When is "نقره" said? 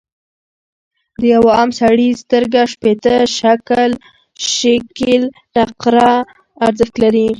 5.55-6.11